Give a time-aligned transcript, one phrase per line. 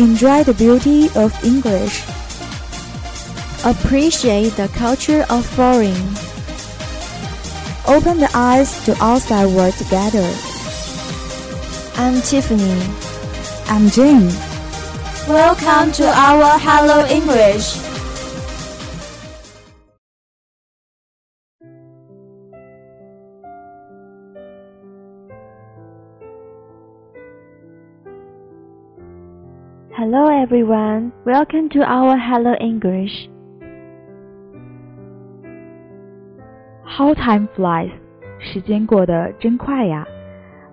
[0.00, 2.00] Enjoy the beauty of English.
[3.66, 5.92] Appreciate the culture of foreign.
[7.86, 10.24] Open the eyes to outside world together.
[11.96, 12.80] I'm Tiffany.
[13.66, 14.32] I'm Jane.
[15.28, 17.89] Welcome to our Hello English.
[30.00, 31.12] Hello everyone.
[31.26, 33.28] Welcome to our Hello English.
[36.86, 37.90] How time flies，
[38.38, 40.06] 时间过得真快呀！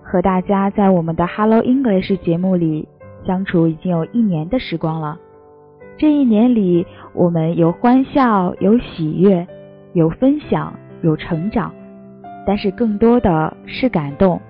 [0.00, 2.88] 和大家在我们的 Hello English 节目里
[3.26, 5.18] 相处已经有一年的时光了。
[5.98, 9.44] 这一年里，我们有欢笑，有喜悦，
[9.92, 10.72] 有分享，
[11.02, 11.74] 有成长，
[12.46, 14.40] 但是更多的是感动。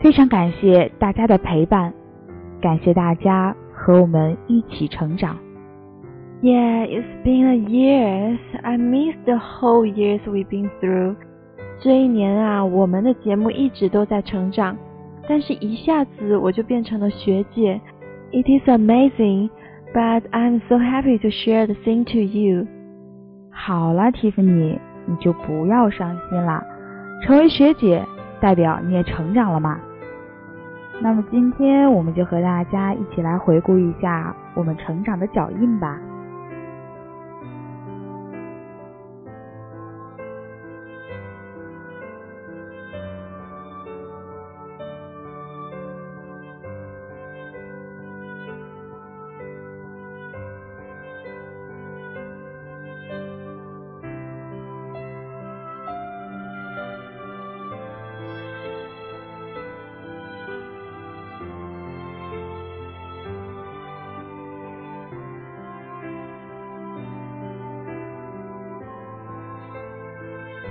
[0.00, 1.94] 非常感谢大家的陪伴，
[2.60, 3.54] 感谢大家
[3.88, 5.34] 和我们一起成长。
[6.42, 8.36] Yeah, it's been a year.
[8.60, 11.16] I miss the whole years we've been through.
[11.80, 14.76] 这一年啊，我们的节目一直都在成长，
[15.26, 17.80] 但是一下子我就变成了学姐。
[18.30, 19.48] It is amazing,
[19.94, 22.66] but I'm so happy to share the thing to you.
[23.50, 26.62] 好了，蒂芙尼，你就不要伤心啦。
[27.22, 28.04] 成为学姐，
[28.38, 29.80] 代表你也成长了嘛。
[31.00, 35.96] 那么今天我们就和大家一起来回顾一下我们成长的脚印吧。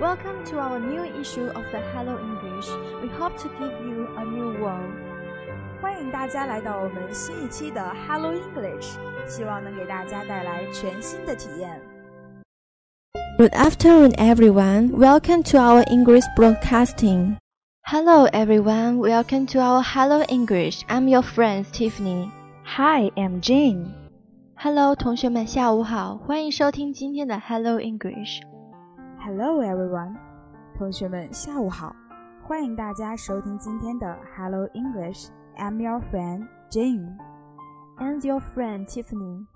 [0.00, 2.68] Welcome to our new issue of the Hello English.
[3.02, 4.92] We hope to give you a new world.
[5.80, 11.80] 欢迎大家来到我们新一期的 Hello English，希望能给大家带来全新的体验。
[13.38, 14.90] Good afternoon, everyone.
[14.90, 17.36] Welcome to our English broadcasting.
[17.84, 18.98] Hello, everyone.
[18.98, 20.82] Welcome to our Hello English.
[20.86, 22.30] I'm your friend Tiffany.
[22.64, 23.86] Hi, I'm Jane.
[24.54, 28.40] Hello，同学们，下午好，欢迎收听今天的 Hello English。
[29.26, 30.16] Hello everyone，
[30.76, 31.94] 同学们下午好，
[32.46, 37.16] 欢迎大家收听今天的 Hello English。I'm your friend Jane
[37.98, 39.46] and your friend Tiffany.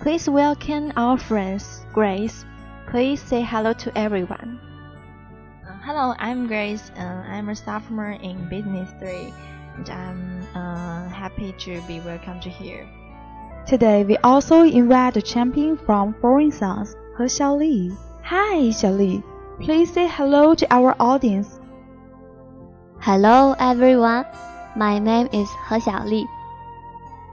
[0.00, 2.44] Please welcome our friends Grace.
[2.90, 4.58] Please say hello to everyone.
[5.64, 6.90] Uh, hello, I'm Grace.
[6.96, 9.32] Uh, I'm a sophomore in Business 3,
[9.76, 12.86] and I'm uh, happy to be welcomed here.
[13.66, 17.96] Today we also invite the champion from Foreign Songs, He Xiaoli.
[18.27, 19.23] Hi, Xiaoli.
[19.61, 21.61] Please say hello to our audience.
[22.99, 24.25] Hello, everyone.
[24.75, 26.27] My name is He Xiaoli.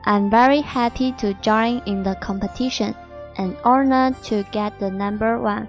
[0.05, 2.95] I'm very happy to join in the competition
[3.39, 5.67] and honored to get the number one.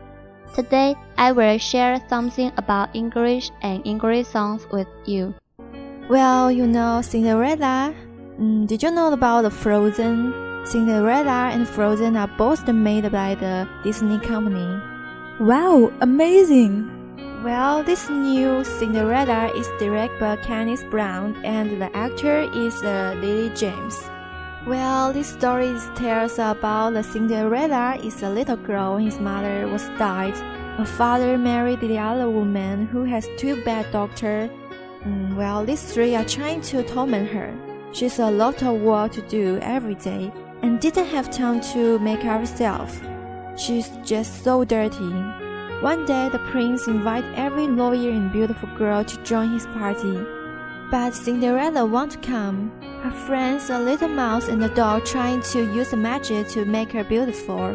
[0.53, 5.33] Today, I will share something about English and English songs with you.
[6.07, 7.95] Well, you know Cinderella.
[8.37, 10.37] Mm, did you know about the Frozen?
[10.69, 14.94] Cinderella and Frozen are both made by the Disney company.
[15.40, 16.90] Wow, amazing!
[17.44, 23.50] Well, this new Cinderella is directed by Kenneth Branagh and the actor is uh, Lily
[23.50, 24.01] James.
[24.66, 30.38] Well, this story tells about the Cinderella is a little girl his mother was died.
[30.78, 34.50] Her father married the other woman who has two bad doctors.
[35.03, 37.53] Mm, well, these three are trying to torment her.
[37.91, 40.31] She's a lot of work to do every day
[40.62, 43.02] and didn't have time to make herself.
[43.57, 45.11] She's just so dirty.
[45.81, 50.17] One day, the prince invited every lawyer and beautiful girl to join his party.
[50.91, 52.72] But Cinderella won't come.
[53.02, 56.91] Her friends, a little mouse and a dog, trying to use the magic to make
[56.91, 57.73] her beautiful.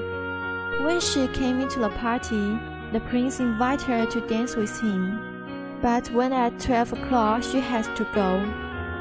[0.85, 2.59] When she came into the party,
[2.93, 5.79] the prince invited her to dance with him.
[5.81, 8.45] But when at 12 o'clock she has to go,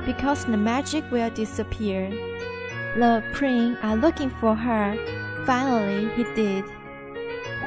[0.06, 2.10] because the magic will disappear.
[2.98, 4.98] The prince are looking for her.
[5.50, 6.64] Finally, he did.《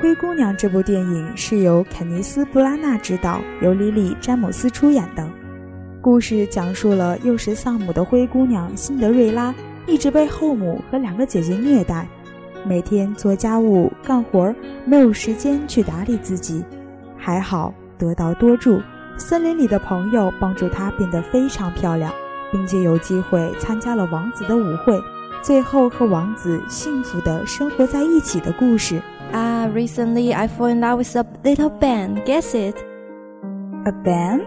[0.01, 5.29] 灰姑娘》这部电影是由肯尼斯·布拉纳执导，由莉莉·詹姆斯出演的。
[6.01, 9.53] 故事讲述了幼时丧母的灰姑娘辛德瑞拉，
[9.89, 12.07] 一直被后母和两个姐姐虐待，
[12.65, 14.55] 每天做家务干活，
[14.85, 16.65] 没有时间去打理自己。
[17.17, 18.81] 还好得到多助，
[19.17, 22.13] 森林里的朋友帮助她变得非常漂亮，
[22.53, 24.97] 并且有机会参加了王子的舞会，
[25.44, 29.02] 最后和王子幸福的生活在一起的故事。
[29.34, 32.24] Ah, recently I fall in love with a little band.
[32.26, 32.76] Guess it?
[33.86, 34.42] A band?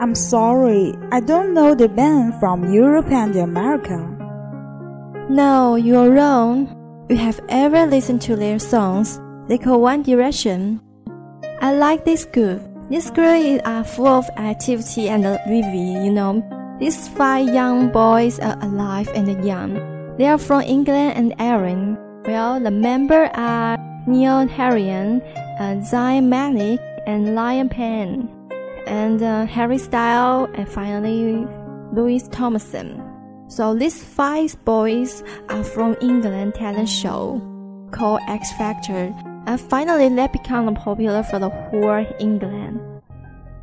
[0.00, 3.98] I'm sorry, I don't know the band from Europe and America.
[5.28, 6.66] No, you're wrong.
[7.08, 9.20] You have ever listened to their songs.
[9.48, 10.80] They call One Direction.
[11.60, 12.60] I like this group.
[12.90, 16.42] This group are full of activity and lively, you know.
[16.80, 19.95] These five young boys are alive and young.
[20.17, 21.97] They are from England and Ireland.
[22.25, 23.77] Well, the members are
[24.07, 25.21] Niall Horan,
[25.59, 28.27] uh, Zayn Malik, and Liam Payne,
[28.87, 31.45] and uh, Harry Style, and finally
[31.93, 32.99] Louis Tomlinson.
[33.47, 37.39] So these five boys are from England talent show
[37.91, 39.13] called X Factor,
[39.45, 42.81] and finally they become popular for the whole England.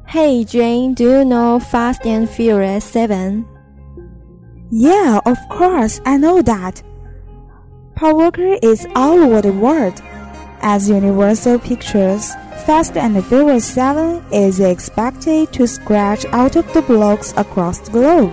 [0.07, 3.45] Hey Jane, do you know Fast and Furious 7?
[4.72, 6.82] Yeah, of course, I know that.
[7.96, 10.02] Paul Walker is all over the world.
[10.62, 12.34] As Universal Pictures,
[12.66, 18.30] Fast and Furious 7 is expected to scratch out of the blocks across the globe.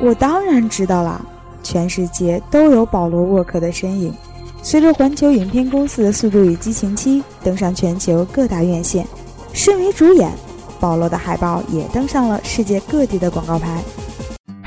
[0.00, 1.20] 我当然知道啦，
[1.62, 4.14] 全世界都有保罗沃克的身影。
[4.62, 9.06] 随着环球影片公司的《速度与激情七》登上全球各大院线，
[9.52, 10.30] 身为主演，
[10.78, 13.82] 保罗的海报也登上了世界各地的广告牌。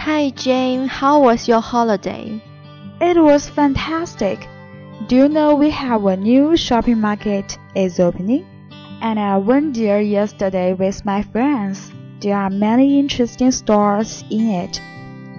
[0.09, 2.41] Hi Jane, how was your holiday?
[2.99, 4.49] It was fantastic.
[5.07, 8.47] Do you know we have a new shopping market is opening?
[9.03, 11.93] And I went there yesterday with my friends.
[12.21, 14.81] There are many interesting stores in it.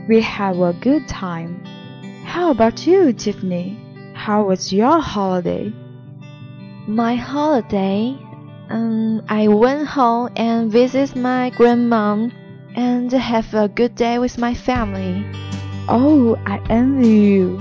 [0.07, 1.65] We have a good time.
[2.23, 3.75] How about you, Tiffany?
[4.13, 5.73] How was your holiday?
[6.85, 8.15] My holiday?
[8.69, 12.31] Um, I went home and visited my grandmom
[12.78, 15.24] and have a good day with my family.
[15.86, 17.60] Oh, I envy you.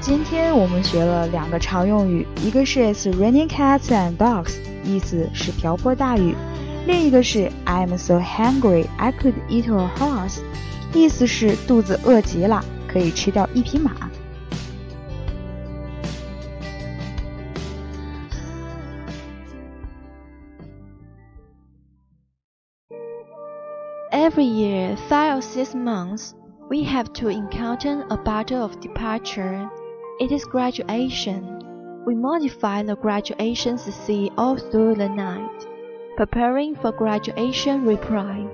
[0.00, 4.54] 今天我们学了两个常用语，一个是 "It's raining cats and dogs"，
[4.84, 6.34] 意思是瓢泼大雨；
[6.86, 10.38] 另一个是 "I'm so hungry I could eat a horse"，
[10.92, 13.92] 意思是肚子饿极了，可以吃掉一匹马。
[24.31, 26.35] Every year, five or six months,
[26.69, 29.69] we have to encounter a battle of departure.
[30.21, 32.03] It is graduation.
[32.05, 35.67] We modify the graduation see all through the night,
[36.15, 38.47] preparing for graduation reply.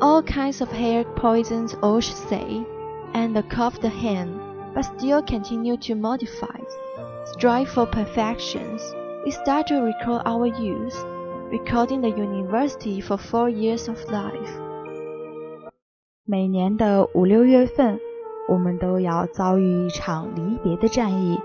[0.00, 2.66] All kinds of hair poisons all say,
[3.14, 4.40] and the cuff the hand,
[4.74, 6.58] but still continue to modify.
[7.26, 8.82] Strive for perfections.
[9.24, 11.00] We start to recall our youth,
[11.52, 14.65] recording the university for four years of life.
[16.28, 18.00] 每年的五六月份，
[18.48, 21.38] 我们都要遭遇一场离别的战役，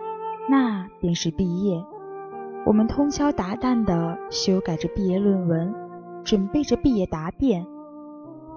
[0.50, 1.86] 那便是毕业。
[2.66, 5.72] 我们通宵达旦地修改着毕业论文，
[6.24, 7.68] 准备着毕业答辩，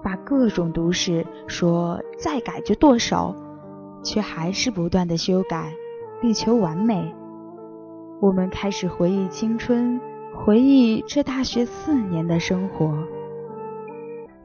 [0.01, 3.35] 把各种读式说再改就剁手，
[4.01, 5.73] 却还是不断的修改，
[6.23, 7.13] 力求完美。
[8.19, 10.01] 我们开始回忆青春，
[10.33, 12.97] 回忆这大学四年的生活。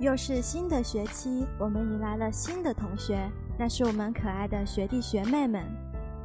[0.00, 5.62] 又是新的学期，我们迎来了新的同学，那是我们可爱的学弟学妹们。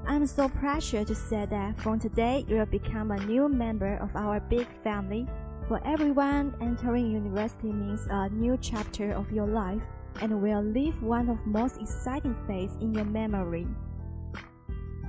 [0.08, 4.16] I'm so pressured to say that from today you will become a new member of
[4.16, 5.28] our big family.
[5.68, 9.82] For everyone, entering university means a new chapter of your life
[10.22, 13.68] and will leave one of most exciting phase in your memory.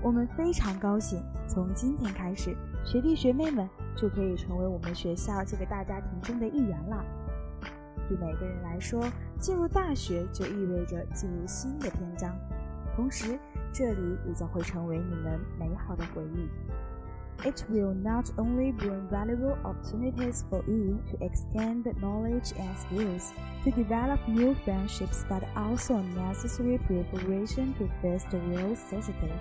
[0.02, 7.04] 我们非常高兴，从今天开始，学弟学妹们就可以成为我们学校这个大家庭中的一员了。
[8.07, 9.03] 对每个人来说，
[9.39, 12.35] 进入大学就意味着进入新的篇章，
[12.95, 13.39] 同时
[13.71, 16.49] 这里也将会成为你们美好的回忆。
[17.43, 23.31] It will not only bring valuable opportunities for you to extend knowledge and skills,
[23.63, 29.31] to develop new friendships, but also a necessary preparation to face the real society.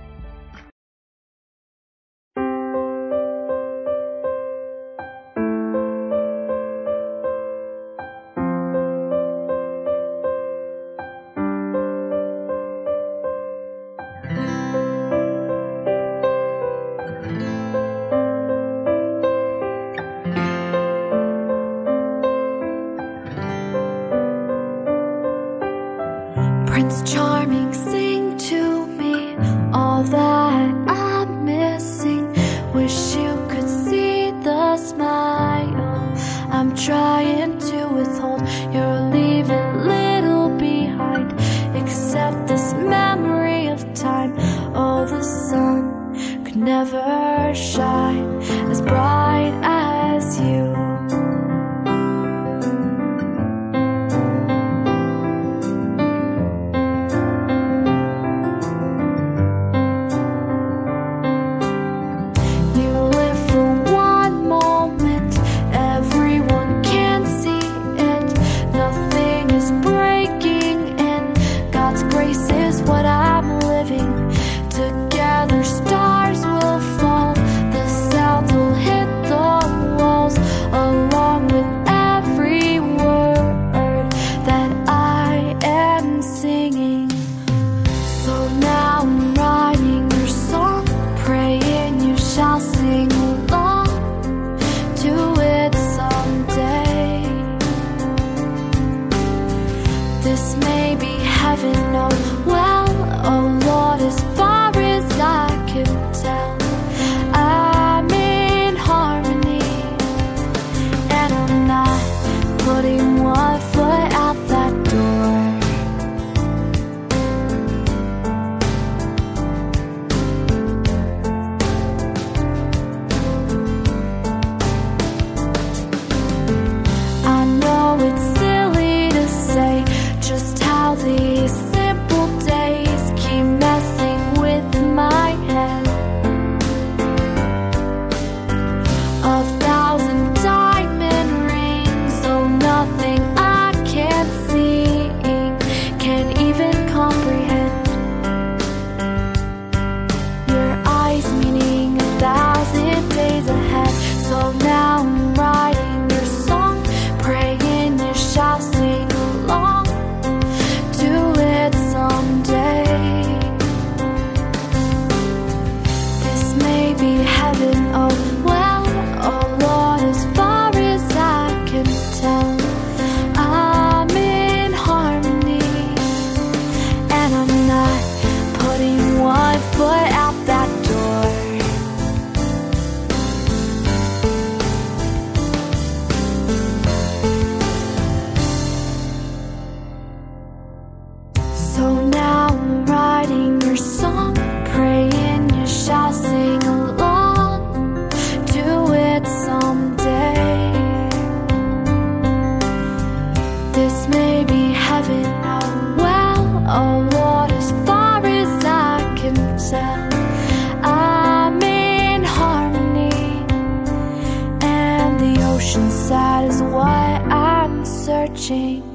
[218.46, 218.95] 心。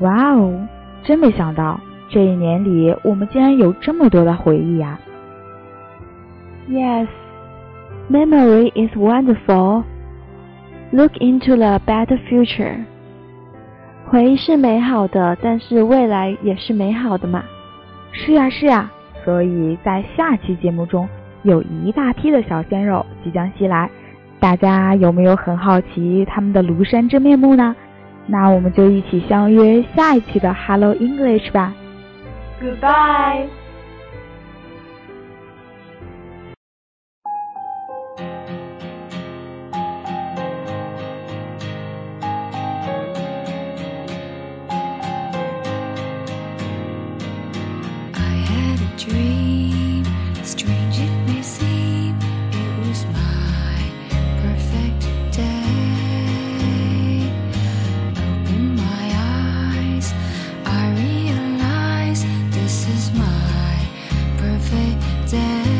[0.00, 0.66] 哇哦，
[1.02, 4.98] 真没想到这一年里我们竟然有这么多的回忆呀
[6.68, 7.08] ！Yes,
[8.10, 9.82] memory is wonderful.
[10.92, 12.84] Look into the better future.
[14.06, 17.42] 回忆是美好的，但是未来也是美好的嘛。
[18.12, 18.90] 是呀，是呀。
[19.24, 21.06] 所以在下期节目中，
[21.42, 23.90] 有一大批的小鲜肉即将袭来，
[24.40, 27.76] 大家有没有很好奇他们的庐山真面目呢？
[28.30, 31.74] 那我们就一起相约下一期的 Hello English 吧。
[32.60, 33.48] Goodbye.
[65.28, 65.77] dead.